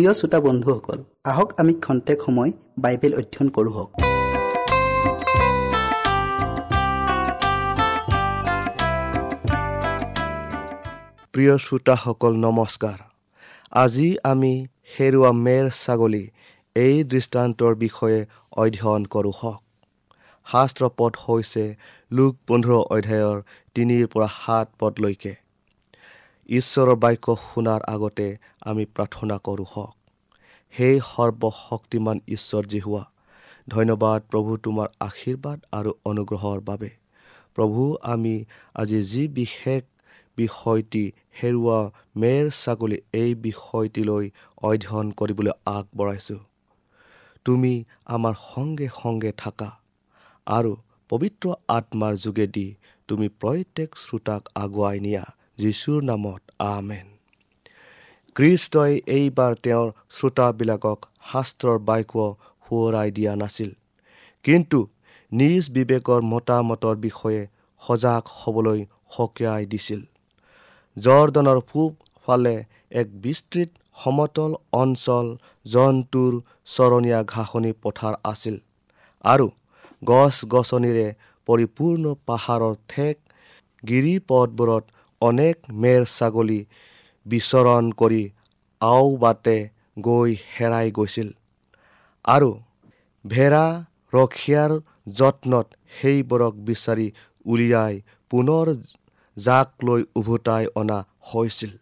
[0.00, 0.98] প্ৰিয় শ্ৰোতা বন্ধুসকল
[1.30, 2.50] আহক আমি খন্তেক সময়
[2.84, 3.90] বাইবেল অধ্যয়ন কৰোঁ হওক।
[11.34, 12.98] প্ৰিয় শ্ৰোতাসকল নমস্কাৰ।
[13.82, 14.52] আজি আমি
[14.94, 16.24] হেৰুৱা মেৰ ছাগলী
[16.76, 18.20] এই দৃষ্টান্তৰ বিষয়ে
[18.62, 19.60] অধ্যয়ন কৰোঁ হওক।
[20.46, 21.64] শাস্ত্ৰ পদ হৈছে
[22.12, 23.38] লোক পোন্ধৰ অধ্যায়ৰ
[23.74, 25.32] তিনিৰ পৰা সাত পদলৈকে।
[26.50, 28.24] ঈশ্বৰৰ বাক্য শুনাৰ আগতে
[28.70, 29.94] আমি প্ৰাৰ্থনা কৰোঁ হওক।
[30.74, 33.02] সেই সৰ্বশক্তিমান ঈশ্বৰ জিহুৱা
[33.68, 36.90] ধন্যবাদ প্ৰভু তোমাৰ আশীৰ্বাদ আৰু অনুগ্ৰহৰ বাবে।
[37.56, 38.34] প্ৰভু আমি
[38.74, 39.82] আজি যি বিশেষ
[40.38, 41.04] বিষয়টি
[41.38, 41.78] হেৰুৱা
[42.16, 44.24] মেৰ ছাগলী এই বিষয়টিলৈ
[44.62, 46.40] অধ্যয়ন কৰিবলৈ আগবঢ়াইছোঁ
[47.46, 47.74] তুমি
[48.14, 49.70] আমাৰ সংগে সংগে থাকা
[50.46, 50.72] আৰু
[51.10, 51.46] পবিত্ৰ
[51.76, 52.66] আত্মাৰ যোগেদি
[53.08, 55.24] তুমি প্ৰত্যেক শ্ৰোতাক আগুৱাই নিয়া।
[55.60, 57.06] যীশুৰ নামত আমেন।
[58.36, 60.98] খ্ৰীষ্টই এইবাৰ তেওঁৰ শ্ৰোতাবিলাকক
[61.30, 62.14] শাস্ত্ৰৰ বাক্য
[62.66, 63.70] সোঁৱৰাই দিয়া নাছিল।
[64.44, 64.78] কিন্তু
[65.32, 67.42] নিজ বিবেকৰ মতামতৰ বিষয়ে
[67.82, 68.80] সজাগ হ'বলৈ
[69.16, 70.00] সকীয়াই দিছিল।
[70.96, 71.90] জৰ্দনৰ পূব
[72.24, 72.54] ফালে
[73.00, 75.26] এক বিস্তৃত সমতল অঞ্চল
[75.66, 76.32] জন্তুৰ
[76.74, 78.56] চৰণীয়া ঘাঁহনি পথাৰ আছিল
[79.24, 79.46] আৰু
[80.02, 81.06] গছ গছনিৰে
[81.48, 83.16] পৰিপূৰ্ণ পাহাৰৰ ঠেক
[83.82, 84.84] গিৰিপথবোৰত
[85.20, 86.60] অনেক মেৰ ছাগলী
[87.26, 88.22] বিচৰণ কৰি
[88.80, 89.58] আও বাটে
[89.98, 91.28] গৈ হেৰাই গৈছিল।
[92.24, 92.50] আৰু
[93.24, 93.66] ভেড়া
[94.12, 94.72] ৰখীয়াৰ
[95.18, 97.06] যত্নত সেইবোৰক বিচাৰি
[97.46, 97.94] উলিয়াই
[98.30, 98.66] পুনৰ
[99.36, 101.72] জাক লৈ উভতাই অনা হৈছিল।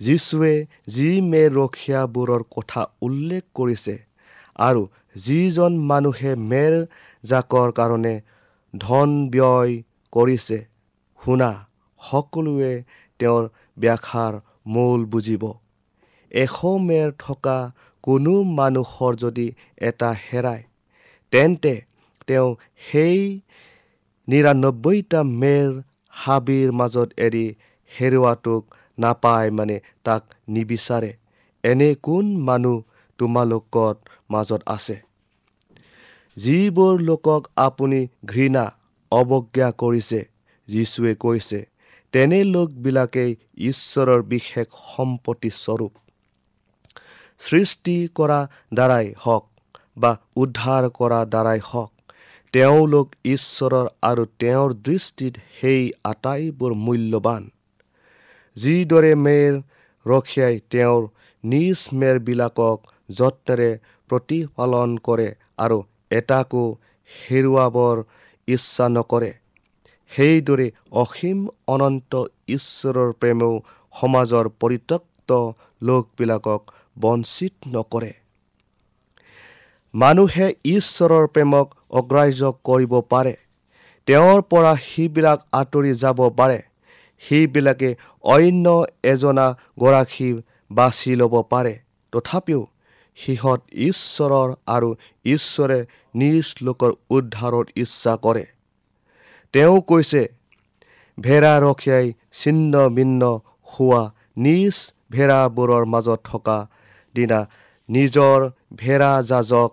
[0.00, 0.54] যীশুৱে
[0.88, 3.94] যি মেৰ ৰখীয়াবোৰৰ কথা উল্লেখ কৰিছে
[4.58, 4.82] আৰু
[5.16, 6.74] যিজন মানুহে মেৰ
[7.24, 8.14] জাকৰ কাৰণে
[8.74, 9.72] ধন ব্যয়
[10.12, 10.58] কৰিছে
[11.18, 11.50] শুনা।
[12.08, 12.72] সকলোৱে
[13.20, 13.44] তেওঁৰ
[13.78, 14.34] ব্যাখ্যাৰ
[14.66, 15.44] মূল বুজিব।
[16.34, 16.56] এশ
[16.88, 17.58] মেৰ থকা
[18.04, 19.46] কোনো মানুহৰ যদি
[19.88, 20.62] এটা হেৰায়
[21.32, 21.74] তেন্তে
[22.28, 22.48] তেওঁ
[22.88, 23.18] সেই
[24.28, 25.68] নিৰান্নব্বৈটা মেৰ
[26.14, 27.46] হাবিৰ মাজত এৰি
[27.92, 28.62] হেৰুৱাটোক
[28.98, 31.12] নাপায় মানে তাক নিবিচাৰে।
[31.64, 32.76] এনে কোন মানুহ
[33.18, 33.94] তোমালোকৰ
[34.30, 34.96] মাজত আছে?
[36.36, 38.64] যিবোৰ লোকক আপুনি ঘৃণা
[39.12, 40.20] অৱজ্ঞা কৰিছে
[40.68, 41.60] যীশুৱে কৈছে
[42.16, 43.32] তেনে লোকবিলাকেই
[43.62, 45.92] ঈশ্বৰৰ বিশেষ সম্পত্তি স্বৰূপ
[47.40, 48.38] সৃষ্টি কৰা
[48.72, 49.44] দ্বাৰাই হওক
[49.96, 52.14] বা উদ্ধাৰ কৰা দ্বাৰাই হওক
[52.54, 57.48] তেওঁলোক ঈশ্বৰৰ আৰু তেওঁৰ দৃষ্টিত সেই আটাইবোৰ মূল্যৱান
[58.56, 59.52] যিদৰে মেৰ
[60.06, 61.02] ৰখীয়াই তেওঁৰ
[61.44, 63.70] নিজ মেৰবিলাকক যত্নেৰে
[64.10, 65.28] প্ৰতিপালন কৰে
[65.58, 65.78] আৰু
[66.14, 66.64] এটাকো
[67.10, 68.06] হেৰুৱাবৰ
[68.48, 69.30] ইচ্ছা নকৰে
[70.10, 73.60] সেইদৰে অসীম অনন্ত ঈশ্বৰৰ প্ৰেমেও
[74.00, 75.30] সমাজৰ পৰিত্যক্ত
[75.82, 76.70] লোকবিলাকক
[77.00, 78.12] বঞ্চিত নকৰে।
[79.94, 83.36] মানুহে ঈশ্বৰৰ প্ৰেমক অগ্ৰাহ্য কৰিব পাৰে।
[84.06, 86.62] তেওঁৰ পৰা সিবিলাক আঁতৰি যাব পাৰে।
[87.18, 89.46] সেইবিলাকে অন্য এজনা
[89.78, 90.28] গৰাকী
[90.72, 91.78] বাছি ল'ব পাৰে।
[92.12, 92.66] তথাপিও
[93.16, 94.94] সিহঁত ঈশ্বৰৰ আৰু
[95.24, 98.46] ঈশ্বৰে নিজ লোকৰ উদ্ধাৰৰ ইচ্ছা কৰে।
[99.56, 100.22] তেওঁ কৈছে
[101.18, 102.06] ভেড়া ৰখীয়াই
[102.40, 103.22] ছিন্ন ভিন্ন
[103.68, 104.00] হোৱা
[104.44, 104.74] নিজ
[105.14, 106.56] ভেড়াবোৰৰ মাজত থকা
[107.14, 107.38] দিনা
[107.88, 108.38] নিজৰ
[108.82, 109.70] ভেড়া জাজক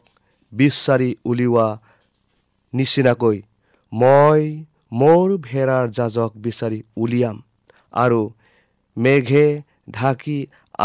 [0.54, 1.68] বিচাৰি উলিওৱা
[2.74, 3.38] নিচিনাকৈ
[3.92, 4.42] মই
[4.92, 7.38] মোৰ ভেড়াৰ জাজক বিচাৰি উলিয়াম
[8.04, 8.22] আৰু
[8.98, 9.46] মেঘে
[9.92, 10.40] ঢাকি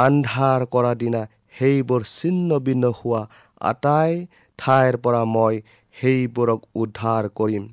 [0.05, 1.23] আন্ধাৰ কৰা দিনা
[1.57, 3.23] সেইবোৰ ছিন্ন ভিন্ন হোৱা
[3.71, 4.13] আটাই
[4.59, 5.55] ঠাইৰ পৰা মই
[5.97, 7.65] সেইবোৰক উদ্ধাৰ কৰিম।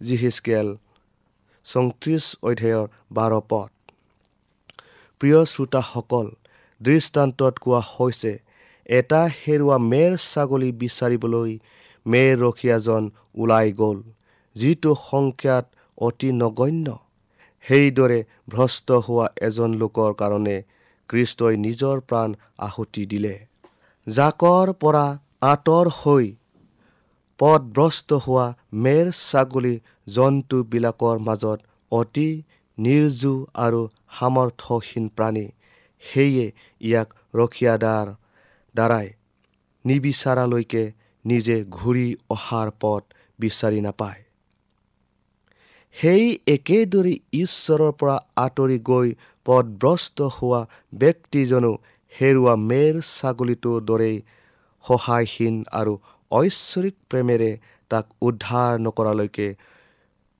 [0.00, 0.68] জিহিচকেল
[1.66, 2.86] চৌত্ৰিছ অধ্যায়ৰ
[3.16, 3.70] বাৰ পদ।
[5.20, 6.26] প্ৰিয় শ্ৰোতাসকল
[6.80, 8.32] দৃষ্টান্তত কোৱা হৈছে
[8.98, 11.50] এটা হেৰুৱা মেৰ ছাগলী বিচাৰিবলৈ
[12.06, 13.02] মেৰ ৰখীয়াজন
[13.42, 13.98] ওলাই গ'ল
[14.56, 15.64] যিটো সংখ্যাত
[15.98, 16.88] অতি নগণ্য।
[17.64, 18.18] সেইদৰে
[18.52, 20.56] ভ্ৰষ্ট হোৱা এজন লোকৰ কাৰণে
[21.08, 22.28] কৃষ্টই নিজৰ প্ৰাণ
[22.66, 23.34] আহুতি দিলে।
[24.06, 25.06] জাকৰ পৰা
[25.42, 26.26] আঁতৰ হৈ
[27.40, 28.46] পথভ্ৰষ্ট হোৱা
[28.84, 29.74] মেৰ ছাগলী
[30.16, 31.58] জন্তুবিলাকৰ মাজত
[31.92, 32.30] অতি
[32.78, 33.80] নিৰ্জু আৰু
[34.18, 35.46] সামৰ্থহীন প্ৰাণী।
[36.02, 36.46] সেয়ে
[36.80, 38.06] ইয়াক ৰখীয়াদাৰ
[38.74, 39.06] দ্বাৰাই
[39.84, 40.84] নিবিচাৰালৈকে
[41.24, 43.02] নিজে ঘূৰি অহাৰ পথ
[43.38, 44.20] বিচাৰি নাপায়।
[45.96, 49.08] সেই একেদৰে ঈশ্বৰৰ পৰা আঁতৰি গৈ
[49.46, 50.60] পথভ্ৰষ্ট হোৱা
[51.00, 51.72] ব্যক্তিজনো
[52.12, 54.16] হেৰুৱা মেৰ ছাগলীটোৰ দৰেই
[54.84, 55.94] সহায়হীন আৰু
[56.30, 57.50] ঐশ্বৰিক প্ৰেমেৰে
[57.90, 59.48] তাক উদ্ধাৰ নকৰালৈকে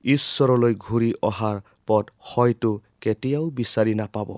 [0.03, 1.57] ঈশ্বৰলৈ ঘূৰি অহাৰ
[1.87, 2.71] পথ হয়তো
[3.01, 4.29] কেতিয়াও বিচাৰি নাপাব।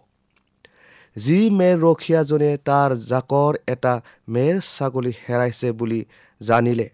[1.15, 3.93] যি মেৰ ৰখীয়াজনে তাৰ জাকৰ এটা
[4.35, 6.01] মেৰ ছাগলী হেৰাইছে বুলি
[6.41, 6.87] জানিলে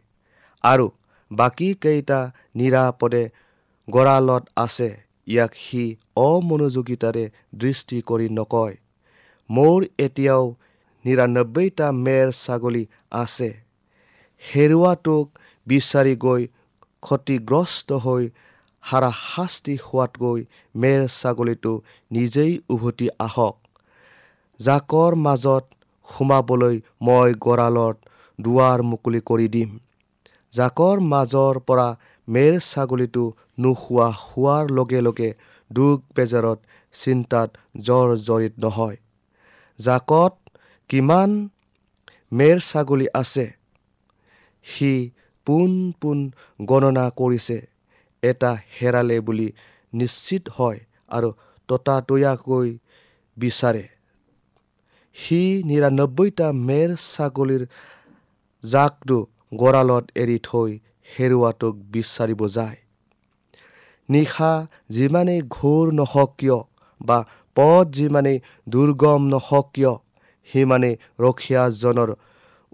[0.63, 0.87] আৰু
[1.31, 2.19] বাকীকেইটা
[2.55, 3.23] নিৰাপদে
[3.87, 4.89] গঁৰালত আছে
[5.27, 5.83] ইয়াক সি
[6.25, 7.25] অমনোযোগিতাৰে
[7.61, 8.75] দৃষ্টি কৰি নকয়
[9.49, 10.43] মোৰ এতিয়াও
[11.05, 12.83] নিৰান্নব্বৈটা মেৰ ছাগলী
[13.23, 13.49] আছে।
[14.43, 15.25] হেৰুৱাটোক
[15.67, 16.47] বিচাৰি গৈ
[17.03, 18.29] ক্ষতিগ্ৰস্ত হৈ
[18.83, 20.39] হাৰাশাস্তি হোৱাতকৈ
[20.75, 21.73] মেৰ ছাগলীটো
[22.11, 23.55] নিজেই উভতি আহক।
[24.59, 25.65] জাকৰ মাজত
[26.09, 27.97] সোমাবলৈ মই গঁৰালত
[28.39, 29.69] দুৱাৰ মুকলি কৰি দিম।
[30.53, 31.87] জাকৰ মাজৰ পৰা
[32.27, 33.25] মেৰ ছাগলীটো
[33.59, 35.29] নোখোৱা হোৱাৰ লগে লগে
[35.71, 36.59] দুখ বেজাৰত
[36.93, 37.49] চিন্তাত
[37.81, 38.97] জ্বৰ জড়িত নহয়।
[39.79, 40.33] জাকত
[40.89, 41.29] কিমান
[42.31, 43.58] মেৰ ছাগলী আছে?
[44.71, 44.91] সি
[45.47, 45.71] পোন
[46.01, 46.19] পোন
[46.69, 47.57] গণনা কৰিছে।
[48.23, 49.47] এটা হেৰালে বুলি
[49.93, 50.79] নিশ্চিত হয়
[51.11, 51.29] আৰু
[51.69, 52.67] ততাতৈয়াকৈ
[53.37, 53.85] বিচাৰে।
[55.15, 57.63] সি নিৰান্নব্বৈটা মেৰ ছাগলীৰ
[58.63, 59.17] জাকটো
[59.51, 60.69] গঁৰালত এৰি থৈ
[61.09, 62.77] হেৰুৱাটোক বিচাৰিব যায়।
[64.09, 64.51] নিশা
[64.95, 66.59] যিমানেই ঘোৰ নহওক কিয়
[67.01, 67.17] বা
[67.57, 69.93] পথ যিমানেই দুৰ্গম নহওক কিয়
[70.49, 72.09] সিমানেই ৰখীয়াজনৰ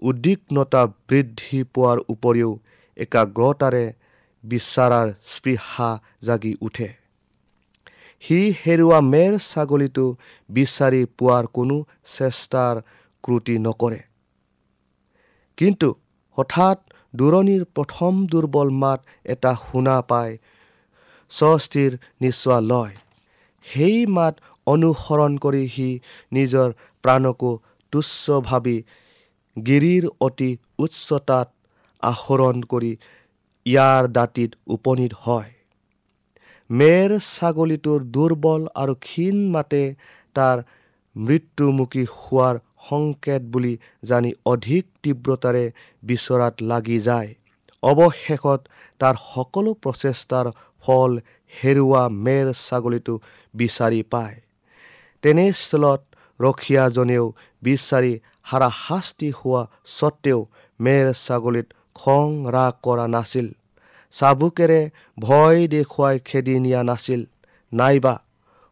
[0.02, 2.50] উদ্বিগ্নতা বৃদ্ধি পোৱাৰ উপৰিও
[2.96, 3.84] একাগ্ৰতাৰে
[4.44, 5.90] বিচাৰাৰ স্পৃহা
[6.22, 6.88] জাগি উঠে।
[8.22, 10.06] সি হেৰুৱা মেৰ ছাগলীটো
[10.50, 11.76] বিচাৰি পোৱাৰ কোনো
[12.16, 12.74] চেষ্টাৰ
[13.24, 14.00] ক্ৰুটি নকৰে।
[15.58, 15.88] কিন্তু
[16.38, 16.78] হঠাৎ
[17.14, 20.30] দূৰণিৰ প্ৰথম দুৰ্বল মাত এটা শুনা পাই
[21.30, 22.94] স্বস্তিৰ নিশ্চয় লয়।
[23.66, 24.34] সেই মাত
[24.66, 25.90] অনুসৰণ কৰি সি
[26.32, 26.68] নিজৰ
[27.04, 27.50] প্ৰাণকো
[27.92, 28.76] তুচ্ছ ভাবি
[29.56, 31.48] গিৰিৰ অতি উচ্চতাত
[32.02, 32.92] আহৰণ কৰি
[33.66, 35.50] ইয়াৰ দাঁতিত উপনীত হয়।
[36.70, 39.82] মেৰ ছাগলীটোৰ দুৰ্বল আৰু ক্ষীণ মাতে
[40.36, 40.56] তাৰ
[41.16, 42.54] মৃত্যুমুখী হোৱাৰ
[42.88, 43.74] সংকেত বুলি
[44.10, 45.64] জানি অধিক তীব্ৰতাৰে
[46.02, 47.30] বিচৰাত লাগি যায়।
[47.82, 48.60] অৱশেষত
[49.00, 50.46] তাৰ সকলো প্ৰচেষ্টাৰ
[50.84, 51.12] ফল
[51.52, 53.14] হেৰুৱা মেৰ ছাগলীটো
[53.54, 54.36] বিচাৰি পায়।
[55.22, 56.00] তেনেস্থলত
[56.40, 57.24] ৰখীয়াজনেও
[57.62, 58.12] বিচাৰি
[58.46, 59.62] হাৰাশাস্তি হোৱা
[59.96, 60.40] স্বত্তেও
[60.80, 63.46] মেৰ ছাগলীত খং ৰাগ কৰা নাছিল।
[64.12, 64.80] চাবুকেৰে
[65.18, 67.20] ভয় দেখুৱাই খেদি নিয়া নাছিল।
[67.72, 68.14] নাইবা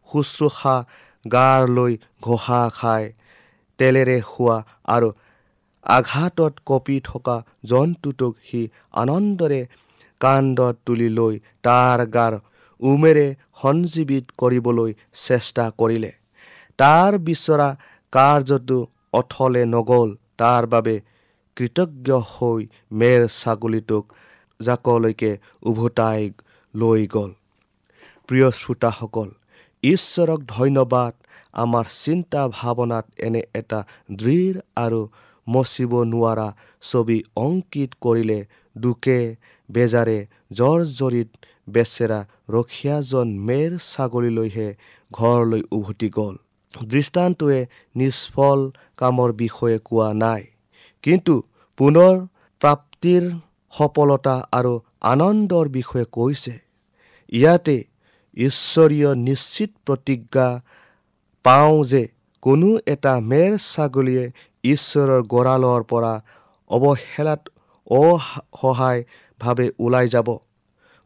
[0.08, 0.76] শুশ্ৰূষা
[1.24, 3.04] গাৰ লৈ ঘোষা খাই
[3.78, 4.56] তেলেৰে খোৱা
[4.94, 5.08] আৰু
[5.86, 8.60] আঘাতত কঁপি থকা জন্তুটোক সি
[9.02, 9.60] আনন্দৰে
[10.20, 11.34] কান্ধত তুলি লৈ
[11.66, 12.34] তাৰ গাৰ
[12.80, 13.26] উমেৰে
[13.62, 14.90] সঞ্জীৱিত কৰিবলৈ
[15.26, 16.12] চেষ্টা কৰিলে।
[16.78, 17.68] তাৰ বিচৰা
[18.12, 18.78] কাৰ্যটো
[19.18, 20.94] অথলে নগ'ল তাৰ বাবে
[21.56, 22.60] কৃতজ্ঞ হৈ
[23.00, 24.04] মেৰ ছাগলীটোক
[24.60, 25.32] জাকলৈকে
[25.70, 26.22] উভতাই
[26.74, 27.30] লৈ গ'ল।
[28.28, 29.28] প্ৰিয় শ্ৰোতাসকল
[29.82, 31.12] ঈশ্বৰক ধন্যবাদ।
[31.62, 33.80] আমাৰ চিন্তা ভাৱনাত এনে এটা
[34.20, 35.00] দৃঢ় আৰু
[35.46, 36.48] মচিব নোৱাৰা
[36.82, 38.40] ছবি অংকিত কৰিলে
[38.76, 39.18] দুখে
[39.68, 40.18] বেজাৰে
[40.58, 41.30] জৰ্জৰিত
[41.68, 42.20] বেচেৰা
[42.54, 44.68] ৰখীয়াজন মেৰ ছাগলীলৈহে
[45.10, 46.34] ঘৰলৈ উভতি গ'ল।
[46.82, 47.66] দৃষ্টান্তটোৱে
[47.96, 50.44] নিষ্ফল কামৰ বিষয়ে কোৱা নাই।
[51.02, 51.42] কিন্তু
[51.76, 52.26] পুনৰ
[52.60, 53.30] প্ৰাপ্তিৰ
[53.72, 56.58] সফলতা আৰু আনন্দৰ বিষয়ে কৈছে।
[57.32, 57.84] ইয়াতে
[58.36, 60.62] ঈশ্বৰীয় নিশ্চিত প্ৰতিজ্ঞা
[61.42, 62.08] পাওঁ যে
[62.42, 64.32] কোনো এটা মেৰ ছাগলীয়ে
[64.64, 66.22] ঈশ্বৰৰ গঁৰালৰ পৰা
[66.68, 67.48] অৱহেলাত
[67.86, 70.38] অসহায়ভাৱে ওলাই যাব।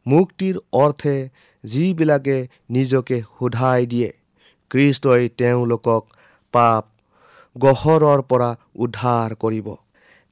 [0.06, 1.28] মুক্তিৰ অৰ্থে
[1.64, 4.12] যিবিলাকে নিজকে সোধাই দিয়ে।
[4.70, 6.02] খ্ৰীষ্টই তেওঁলোকক
[6.54, 6.84] পাপ
[7.56, 9.68] গহৰৰ পৰা উদ্ধাৰ কৰিব।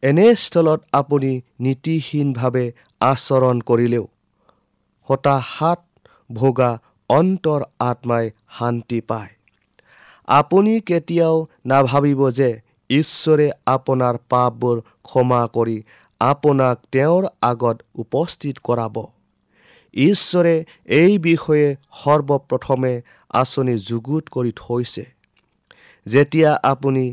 [0.03, 2.67] এনেস্থলত আপুনি নীতিহীনভাৱে
[3.01, 4.05] আচৰণ কৰিলেও
[5.09, 5.81] হতাশাত
[6.31, 6.71] ভোগা
[7.11, 9.33] অন্তৰ আত্মাই শান্তি পায়।
[10.29, 12.51] আপুনি কেতিয়াও নাভাবিব যে
[12.91, 15.77] ঈশ্বৰে আপোনাৰ পাপবোৰ ক্ষমা কৰি
[16.21, 18.97] আপোনাক তেওঁৰ আগত উপস্থিত কৰাব।
[19.97, 22.95] ঈশ্বৰে এই বিষয়ে সৰ্বপ্ৰথমে
[23.31, 25.05] আঁচনি যুগুত কৰি থৈছে।
[26.07, 27.05] যেতিয়া আপুনি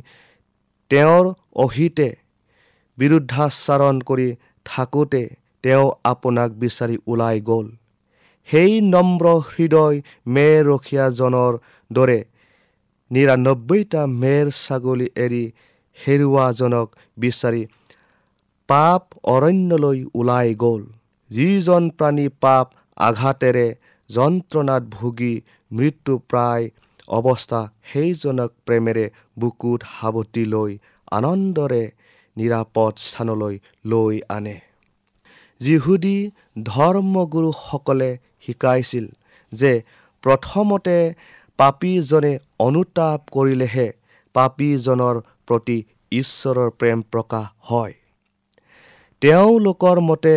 [0.92, 1.26] তেওঁৰ
[1.56, 2.10] অহিতে
[2.98, 4.28] বিৰুদ্ধাচাৰণ কৰি
[4.66, 5.24] থাকোঁতে
[5.64, 7.68] তেওঁ আপোনাক বিচাৰি ওলাই গ'ল।
[8.50, 9.98] সেই নম্ৰ হৃদয়
[10.28, 11.54] মেৰ ৰখীয়াজনৰ
[11.92, 12.20] দৰে
[13.12, 15.44] নিৰান্নব্বৈটা মেৰ ছাগলী এৰি
[15.98, 16.88] হেৰুৱাজনক
[17.18, 17.62] বিচাৰি
[18.70, 20.84] পাপ অৰণ্যলৈ ওলাই গ'ল।
[21.34, 22.66] যিজন প্ৰাণী পাপ
[22.98, 23.68] আঘাতেৰে
[24.10, 25.34] যন্ত্ৰণাত ভুগি
[25.72, 26.66] মৃত্যু প্ৰায়
[27.10, 27.62] অৱস্থা
[27.92, 29.06] সেইজনক প্ৰেমেৰে
[29.40, 30.72] বুকুত সাৱটি লৈ
[31.12, 31.84] আনন্দৰে
[32.38, 34.56] নিৰাপদ স্থানলৈ লৈ আনে।
[35.62, 36.18] যিহুদী
[36.70, 38.12] ধৰ্মগুৰুসকলে
[38.46, 39.06] শিকাইছিল
[39.52, 39.72] যে
[40.24, 40.98] প্ৰথমতে
[41.60, 43.88] পাপীজনে অনুতাপ কৰিলেহে
[44.36, 45.16] পাপীজনৰ
[45.48, 45.78] প্ৰতি
[46.12, 47.94] ঈশ্বৰৰ প্ৰেম প্ৰকাশ হয়।
[49.22, 50.36] তেওঁলোকৰ মতে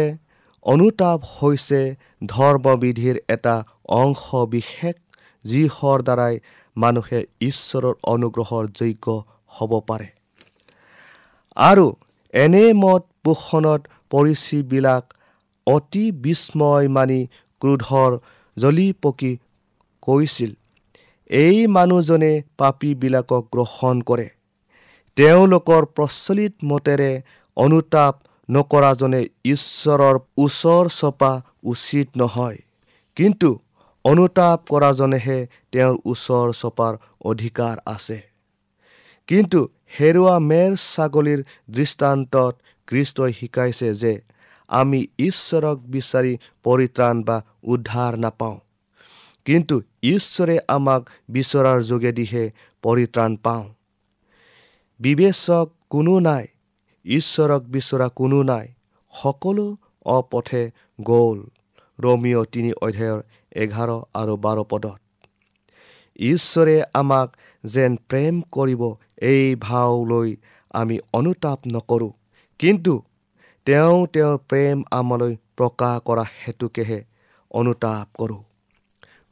[0.67, 1.81] অনুতাপ হৈছে
[2.27, 3.55] ধৰ্মবিধিৰ এটা
[3.97, 4.97] অংশ বিশেষ
[5.45, 6.35] যিহৰ দ্বাৰাই
[6.77, 9.07] মানুহে ঈশ্বৰৰ অনুগ্ৰহৰ যোগ্য
[9.49, 10.09] হ'ব পাৰে।
[11.57, 11.87] আৰু
[12.35, 13.81] এনে মত পোষণত
[14.11, 15.05] পৰিচীবিলাক
[15.67, 17.21] অতি বিস্ময় মানি
[17.63, 18.19] ক্ৰোধৰ
[18.57, 19.33] জ্বলি পকি
[20.03, 20.51] কৈছিল।
[21.31, 24.27] এই মানুহজনে পাপীবিলাকক গ্ৰহণ কৰে।
[25.17, 27.13] তেওঁলোকৰ প্ৰচলিত মতেৰে
[27.57, 28.15] অনুতাপ
[28.51, 32.59] নকৰাজনে ঈশ্বৰৰ ওচৰ চপা উচিত নহয়।
[33.17, 33.59] কিন্তু
[34.05, 38.23] অনুতাপ কৰাজনেহে তেওঁৰ ওচৰ চপাৰ অধিকাৰ আছে।
[39.27, 39.69] কিন্তু
[40.01, 42.55] হেৰুৱা মেৰ ছাগলীৰ দৃষ্টান্তত
[42.87, 44.21] কৃষ্টই শিকাইছে যে
[44.69, 48.59] আমি ঈশ্বৰক বিচাৰি পৰিত্ৰাণ বা উদ্ধাৰ নাপাওঁ।
[49.45, 52.51] কিন্তু ঈশ্বৰে আমাক বিচৰাৰ যোগেদিহে
[52.83, 53.65] পৰিত্ৰাণ পাওঁ।
[55.01, 56.47] বিবেচক কোনো নাই।
[57.07, 58.69] ঈশ্বৰক বিচৰা কোনো নাই।
[59.23, 60.71] সকলো অপথে
[61.01, 61.39] গ'ল।
[61.99, 63.23] ৰমিঅ' তিনি অধ্যায়ৰ
[63.53, 65.01] এঘাৰ আৰু বাৰ পদত।
[66.17, 70.37] ঈশ্বৰে আমাক যেন প্ৰেম কৰিব এই ভাও লৈ
[70.71, 72.13] আমি অনুতাপ নকৰোঁ।
[72.59, 73.03] কিন্তু
[73.67, 77.05] তেওঁ তেওঁৰ প্ৰেম আমালৈ প্ৰকাশ কৰা হেতুকেহে
[77.51, 78.43] অনুতাপ কৰোঁ।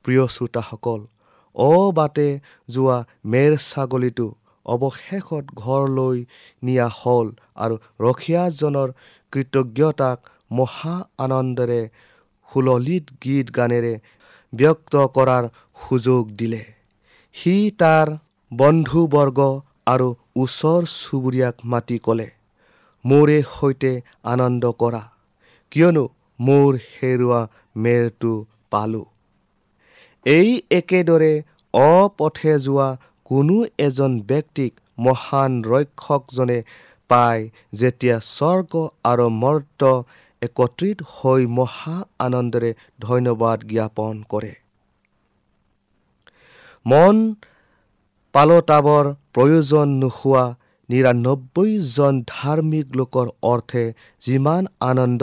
[0.04, 1.06] প্ৰিয় শ্ৰোতাসকল
[1.54, 4.34] অবাটে যোৱা মেৰ ছাগলীটো
[4.66, 6.18] অৱশেষত ঘৰলৈ
[6.62, 8.88] নিয়া হ'ল আৰু ৰখীয়াজনৰ
[9.32, 10.18] কৃতজ্ঞতাক
[10.50, 11.80] মহা আনন্দেৰে
[12.50, 13.94] সুললিত গীত গানেৰে
[14.52, 15.44] ব্যক্ত কৰাৰ
[15.82, 16.62] সুযোগ দিলে।
[17.36, 18.08] সি তাৰ
[18.52, 19.38] বন্ধুবৰ্গ
[19.86, 22.28] আৰু ওচৰ চুবুৰীয়াক মাতি ক'লে
[23.04, 23.92] মোৰে সৈতে
[24.32, 25.02] আনন্দ কৰা
[25.72, 26.04] কিয়নো
[26.38, 27.40] মোৰ হেৰুৱা
[27.76, 28.32] মেৰটো
[28.70, 29.06] পালোঁ।
[30.26, 31.32] এই একেদৰে
[31.74, 32.88] অপথে যোৱা
[33.34, 34.72] কোনো এজন ব্যক্তিক
[35.04, 36.58] মহান ৰক্ষকজনে
[37.10, 37.42] পায়
[37.80, 38.72] যেতিয়া স্বৰ্গ
[39.10, 39.82] আৰু মৰ্ত
[40.42, 42.70] একত্ৰিত হৈ মহা আনন্দেৰে
[43.06, 44.52] ধন্যবাদ জ্ঞাপন কৰে।
[46.86, 47.16] মন
[48.34, 50.44] পালতাবৰ প্ৰয়োজন নোহোৱা
[50.88, 53.84] নিৰান্নব্বৈজন ধাৰ্মিক লোকৰ অৰ্থে
[54.22, 55.22] যিমান আনন্দ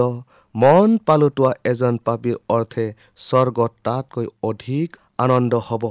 [0.55, 2.85] মন পালোতোৱা এজন পাপীৰ অৰ্থে
[3.27, 4.89] স্বৰ্গত তাতকৈ অধিক
[5.25, 5.83] আনন্দ হ'ব।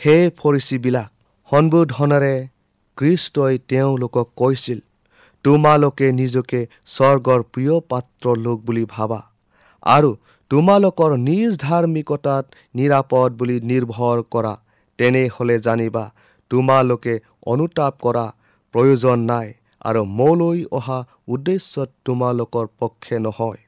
[0.00, 1.10] সেই ফৰিচীবিলাক
[1.52, 2.34] সম্বোধনেৰে
[2.98, 4.78] কৃষ্টই তেওঁলোকক কৈছিল
[5.44, 6.60] তোমালোকে নিজকে
[6.94, 9.20] স্বৰ্গৰ প্ৰিয় পাত্ৰ লোক বুলি ভাবা
[9.86, 10.10] আৰু
[10.50, 14.54] তোমালোকৰ নিজ ধাৰ্মিকতাত নিৰাপদ বুলি নিৰ্ভৰ কৰা।
[14.98, 16.04] তেনেহ'লে জানিবা
[16.50, 17.14] তোমালোকে
[17.46, 18.24] অনুতাপ কৰা
[18.74, 19.48] প্ৰয়োজন নাই
[19.84, 23.60] আৰু মোলৈ অহা উদ্দেশ্যত তোমালোকৰ পক্ষে নহয়।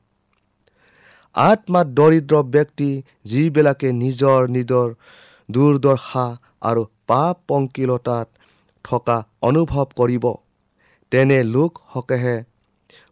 [1.35, 2.91] আত্মাত দৰিদ্ৰ ব্যক্তি
[3.25, 4.89] যিবিলাকে নিজৰ নিজৰ
[5.49, 6.27] দুৰ্দশা
[6.69, 8.29] আৰু পাপ পংকিলতাত
[8.85, 10.25] থকা অনুভৱ কৰিব।
[11.13, 12.37] তেনে লোকসকেহে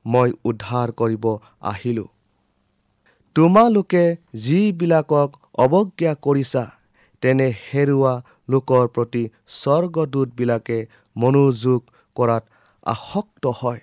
[0.06, 1.24] মই উদ্ধাৰ কৰিব
[1.72, 2.08] আহিলোঁ।
[3.36, 4.04] তোমালোকে
[4.44, 5.30] যিবিলাকক
[5.64, 6.64] অৱজ্ঞা কৰিছা
[7.22, 8.14] তেনে হেৰুৱা
[8.50, 9.22] লোকৰ প্ৰতি
[9.56, 10.78] স্বৰ্গদূতবিলাকে
[11.16, 11.80] মনোযোগ
[12.16, 12.44] কৰাত
[12.86, 13.80] আসক্ত হয়।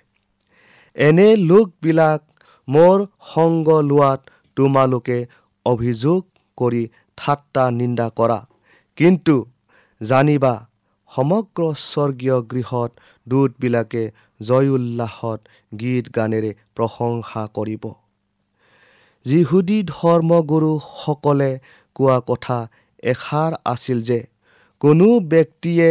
[0.96, 2.20] এনে লোকবিলাক
[2.68, 2.96] মোৰ
[3.26, 4.20] সংগ লোৱাত
[4.56, 5.18] তোমালোকে
[5.66, 6.20] অভিযোগ
[6.58, 6.82] কৰি
[7.18, 8.38] ঠাট্টা নিন্দা কৰা।
[8.98, 9.34] কিন্তু
[10.00, 10.54] জানিবা
[11.10, 12.90] সমগ্ৰ স্বৰ্গীয় গৃহত
[13.26, 14.02] দূতবিলাকে
[14.40, 15.40] জয় উল্লাসত
[15.80, 17.84] গীত গানেৰে প্ৰশংসা কৰিব।
[19.26, 21.50] যিহুদী ধৰ্মগুৰুসকলে
[21.96, 22.58] কোৱা কথা
[23.02, 24.20] এষাৰ আছিল যে
[24.80, 25.90] কোনো ব্যক্তিয়ে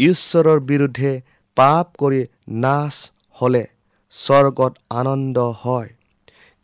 [0.00, 1.12] ঈশ্বৰৰ বিৰুদ্ধে
[1.56, 2.20] পাপ কৰি
[2.64, 2.96] নাচ
[3.38, 3.64] হ'লে
[4.12, 5.90] স্বৰ্গত আনন্দ হয়।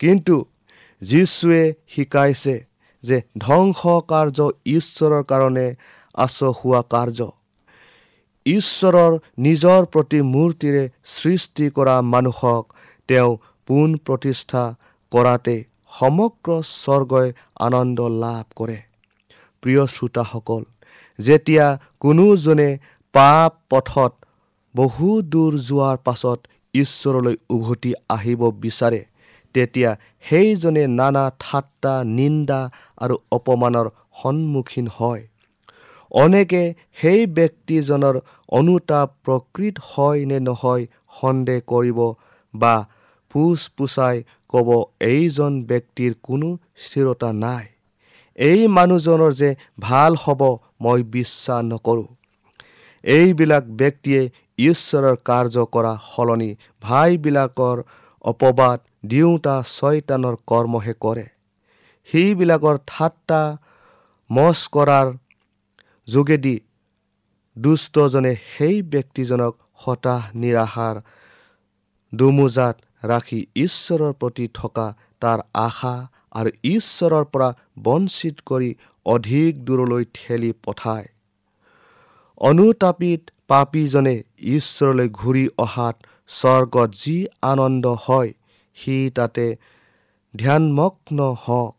[0.00, 0.36] কিন্তু
[1.02, 2.54] যীশুৱে শিকাইছে
[3.04, 5.66] যে ধ্বংস কাৰ্য ঈশ্বৰৰ কাৰণে
[6.14, 7.20] আচহুৱা কাৰ্য।
[8.46, 12.64] ঈশ্বৰৰ নিজৰ প্ৰতি মূৰ্তিৰে সৃষ্টি কৰা মানুহক
[13.08, 13.30] তেওঁ
[13.68, 14.64] পোন প্ৰতিষ্ঠা
[15.12, 15.56] কৰাতে
[15.98, 17.28] সমগ্ৰ স্বৰ্গই
[17.66, 18.78] আনন্দ লাভ কৰে।
[19.62, 20.62] প্ৰিয় শ্ৰোতাসকল
[21.18, 21.66] যেতিয়া
[22.00, 22.70] কোনোজনে
[23.14, 24.12] পাপ পথত
[24.74, 26.38] বহু দূৰ যোৱাৰ পাছত
[26.74, 29.02] ঈশ্বৰলৈ উভতি আহিব বিচাৰে
[29.54, 29.90] তেতিয়া
[30.24, 32.60] সেইজনে নানা ঠাট্টা নিন্দা
[32.98, 33.86] আৰু অপমানৰ
[34.22, 35.22] সন্মুখীন হয়।
[36.14, 36.62] অনেকে
[37.00, 38.14] সেই ব্যক্তিজনৰ
[38.58, 40.84] অনুতাপ প্ৰকৃত হয় নে নহয়
[41.20, 41.98] সন্দেহ কৰিব
[42.54, 42.74] বা
[43.34, 44.16] পোচ পোচাই
[44.52, 44.68] ক'ব
[45.12, 46.48] এইজন ব্যক্তিৰ কোনো
[46.84, 47.64] স্থিৰতা নাই।
[48.38, 49.50] এই মানুহজনৰ যে
[49.80, 50.40] ভাল হ'ব
[50.82, 52.08] মই বিশ্বাস নকৰোঁ।
[53.04, 54.22] এইবিলাক ব্যক্তিয়ে
[54.58, 56.50] ঈশ্বৰৰ কাৰ্য কৰা সলনি
[56.82, 57.78] ভাইবিলাকৰ
[58.24, 61.26] অপবাদ দিওঁতা ছয়তানৰ কৰ্মহে কৰে।
[62.08, 63.42] সেইবিলাকৰ ঠাট্টা
[64.30, 65.06] মচ কৰাৰ
[66.08, 66.60] যোগেদি
[67.58, 70.96] দুষ্টজনে সেই ব্যক্তিজনক হতাশ নিৰাশাৰ
[72.12, 74.86] দুমোজাত ৰাখি ঈশ্বৰৰ প্ৰতি থকা
[75.20, 75.94] তাৰ আশা
[76.32, 78.70] আৰু ঈশ্বৰৰ পৰা বঞ্চিত কৰি
[79.06, 81.08] অধিক দূৰলৈ ঠেলি পঠায়।
[82.40, 84.22] অনুতাপিত পাপীজনে
[84.56, 85.96] ঈশ্বৰলৈ ঘূৰি অহাত
[86.28, 88.30] স্বৰ্গত যি আনন্দ হয়
[88.76, 89.46] সি তাতে
[90.34, 91.74] ধ্যানমগ্ন হওক।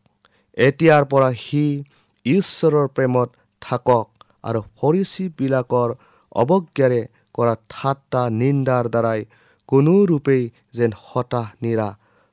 [0.58, 1.84] এতিয়াৰ পৰা সি
[2.26, 3.30] ঈশ্বৰৰ প্ৰেমত
[3.62, 4.15] থাকক।
[4.46, 5.90] আৰু ফৰিচীবিলাকৰ
[6.36, 7.02] অৱজ্ঞাৰে
[7.36, 9.22] কৰা ঠাট্টা নিন্দাৰ দ্বাৰাই
[9.70, 10.44] কোনো ৰূপেই
[10.78, 11.90] যেন হতাশ নিৰা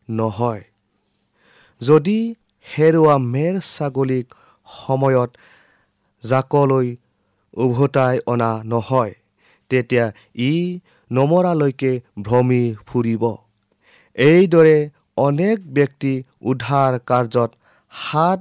[0.08, 0.62] নহয়।
[1.80, 2.18] যদি
[2.66, 4.26] হেৰুৱা মেৰ ছাগলীক
[4.68, 5.30] সময়ত
[6.22, 6.88] জাকলৈ
[7.54, 9.12] উভতাই অনা নহয়
[9.70, 10.06] তেতিয়া
[10.42, 10.52] ই
[11.10, 13.24] নমৰালৈকে ভ্ৰমি ফুৰিব।
[14.16, 14.76] এইদৰে
[15.16, 17.50] অনেক ব্যক্তি উদ্ধাৰ কাৰ্যত
[17.92, 18.40] হাত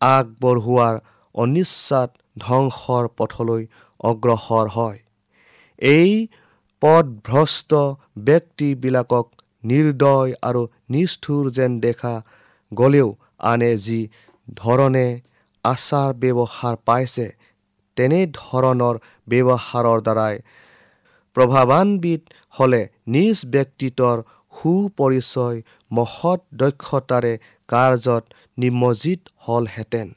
[0.00, 0.94] আগবঢ়োৱাৰ
[1.34, 2.10] অনিচ্ছাত
[2.44, 3.62] ধ্বংসৰ পথলৈ
[4.00, 4.98] অগ্ৰসৰ হয়।
[5.82, 6.12] এই
[6.82, 7.70] পদভ্ৰষ্ট
[8.26, 9.26] ব্যক্তিবিলাকক
[9.64, 12.14] নিৰ্দয় আৰু নিষ্ঠুৰ যেন দেখা
[12.72, 13.08] গ'লেও
[13.50, 14.00] আনে যি
[14.56, 15.06] ধৰণে
[15.64, 17.26] আচাৰ ব্যৱহাৰ পাইছে
[17.96, 18.96] তেনেধৰণৰ
[19.28, 20.36] ব্যৱহাৰৰ দ্বাৰাই
[21.36, 22.22] প্ৰভাৱান্বিত
[22.54, 22.82] হ'লে
[23.14, 24.16] নিজ ব্যক্তিত্বৰ
[24.54, 25.58] সুপৰিচয়
[25.90, 27.34] মহৎ দক্ষতাৰে
[27.68, 28.24] কাৰ্যত
[28.58, 30.08] নিমজ্জিত হ'লহেঁতেন।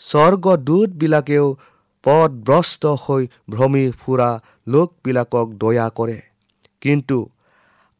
[0.00, 1.46] স্বৰ্গদূতবিলাকেও
[2.04, 4.30] পদভ্ৰষ্ট হৈ ভ্ৰমি ফুৰা
[4.66, 6.18] লোকবিলাকক দয়া কৰে।
[6.82, 7.18] কিন্তু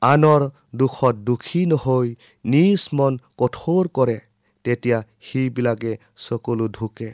[0.02, 0.42] আনৰ
[0.76, 2.08] দুখত দুখী নহৈ
[2.44, 4.18] নিজ মন কঠোৰ কৰে
[4.64, 5.92] তেতিয়া সেইবিলাকে
[6.24, 7.10] চকুলো ঢুকে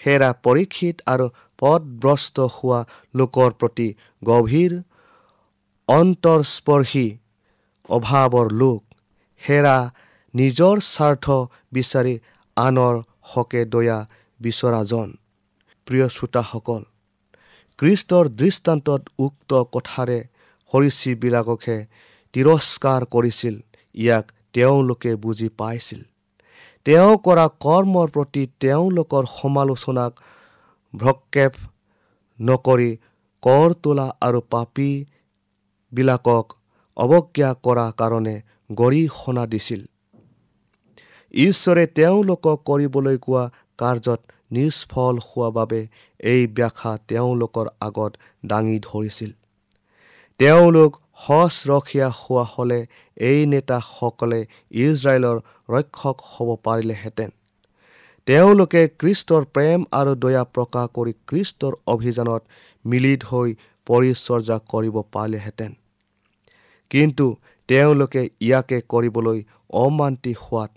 [0.00, 1.26] হেৰা পৰীক্ষিত আৰু
[1.58, 2.80] পদভ্ৰষ্ট হোৱা
[3.14, 3.88] লোকৰ প্ৰতি
[4.22, 4.72] গভীৰ
[5.88, 7.06] অন্তৰস্পৰ্শী
[7.88, 8.80] অভাৱৰ লোক।
[9.42, 9.76] হেৰা
[10.34, 11.26] নিজৰ স্বাৰ্থ
[11.72, 12.14] বিচাৰি
[12.56, 12.94] আনৰ
[13.30, 13.98] হকে দয়া
[14.40, 15.08] বিচৰাজন
[15.86, 16.82] প্ৰিয় শ্ৰোতাসকল
[17.78, 20.18] কৃষ্টৰ দৃষ্টান্তত উক্ত কথাৰে
[20.70, 21.78] সৰীচীবিলাককহে
[22.34, 23.54] তিৰস্কাৰ কৰিছিল
[23.94, 26.00] ইয়াক তেওঁলোকে বুজি পাইছিল।
[26.86, 30.12] তেওঁ কৰা কৰ্মৰ প্ৰতি তেওঁলোকৰ সমালোচনাক
[30.94, 31.52] ভ্ৰক্ষেপ
[32.38, 32.90] নকৰি
[33.42, 36.46] কৰ তোলা আৰু পাপীবিলাকক
[36.96, 38.36] অৱজ্ঞা কৰা কাৰণে
[38.80, 39.82] গৰিহণা দিছিল।
[41.38, 43.44] ঈশ্বৰে তেওঁলোকক কৰিবলৈ কোৱা
[43.78, 44.20] কাৰ্যত
[44.52, 45.80] নিষ্ফল হোৱা বাবে
[46.20, 48.12] এই ব্যাখ্যা তেওঁলোকৰ আগত
[48.46, 49.30] দাঙি ধৰিছিল।
[50.40, 50.92] তেওঁলোক
[51.26, 52.80] সচৰখীয়া হোৱা হ'লে
[53.20, 54.40] এই নেতাসকলে
[54.78, 55.36] ইজৰাইলৰ
[55.68, 57.30] ৰক্ষক হ'ব পাৰিলেহেঁতেন।
[58.26, 62.42] তেওঁলোকে কৃষ্টৰ প্ৰেম আৰু দয়া প্ৰকাশ কৰি কৃষ্টৰ অভিযানত
[62.84, 63.48] মিলিত হৈ
[63.86, 65.72] পৰিচৰ্যা কৰিব পাৰিলেহেঁতেন।
[66.90, 67.26] কিন্তু
[67.68, 69.38] তেওঁলোকে ইয়াকে কৰিবলৈ
[69.84, 70.70] অমান্তি হোৱাত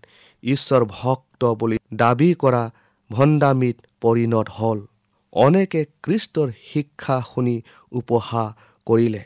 [0.43, 2.63] ঈশ্বৰ ভক্ত বুলি দাবী কৰা
[3.09, 4.79] ভণ্ডামিত পৰিণত হ'ল।
[5.33, 8.53] অনেকে কৃষ্টৰ শিক্ষা শুনি উপহাস
[8.85, 9.23] কৰিলে।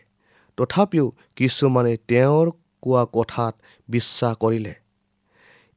[0.58, 2.52] তথাপিও কিছুমানে তেওঁৰ
[2.82, 3.54] কোৱা কথাত
[3.90, 4.74] বিশ্বাস কৰিলে।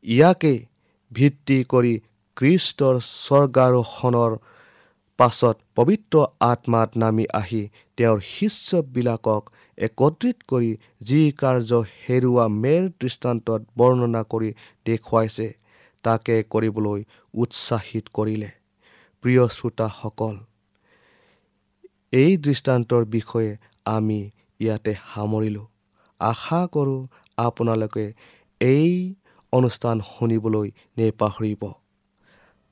[0.05, 0.55] ইয়াকে
[1.12, 1.94] ভিত্তি কৰি
[2.37, 4.33] কৃষ্টৰ স্বৰ্গাৰোহণৰ
[5.18, 7.62] পাছত পবিত্ৰ আত্মাত নামি আহি
[7.98, 9.42] তেওঁৰ শিষ্যবিলাকক
[9.78, 14.50] একত্ৰিত কৰি যি কাৰ্য হেৰুৱা মেৰ দৃষ্টান্তত বৰ্ণনা কৰি
[14.87, 15.46] দেখুৱাইছে
[16.04, 17.00] তাকে কৰিবলৈ
[17.35, 18.50] উৎসাহিত কৰিলে।
[19.24, 20.37] প্ৰিয় শ্ৰোতাসকল
[22.12, 23.50] এই দৃষ্টান্তৰ বিষয়ে
[23.87, 24.20] আমি
[24.61, 25.66] ইয়াতে সামৰিলোঁ।
[26.20, 27.00] আশা কৰোঁ
[27.38, 28.07] আপোনালোকে
[28.61, 28.92] এই
[29.52, 31.62] অনুষ্ঠান শুনিবলৈ নেপাহৰিব।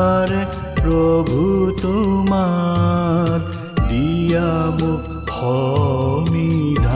[0.00, 0.42] ধাৰ্মিকতাৰে
[0.76, 1.40] প্ৰভু
[1.80, 3.40] তোমাৰ
[3.82, 6.89] দিয়া মোক সমিধান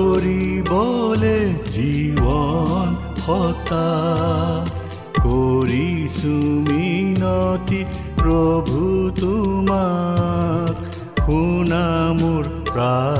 [0.00, 1.38] কৰিবলে
[1.74, 2.86] জীৱন
[3.22, 3.88] সতা
[5.18, 6.34] কৰিছো
[6.68, 7.80] মিনতি
[8.20, 8.78] প্ৰভু
[9.20, 10.74] তোমাক
[11.20, 11.84] শুনা
[12.20, 13.19] মোৰ প্ৰাৰ্থনা